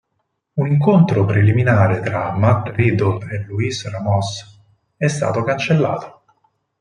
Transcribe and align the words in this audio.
Un 0.55 0.65
incontro 0.65 1.25
preliminare 1.27 1.99
tra 2.01 2.31
Matt 2.31 2.69
Riddle 2.73 3.23
e 3.31 3.43
Luis 3.45 3.87
Ramos 3.87 4.59
è 4.97 5.07
stato 5.07 5.43
cancellato. 5.43 6.23